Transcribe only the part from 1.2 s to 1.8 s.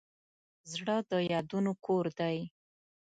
یادونو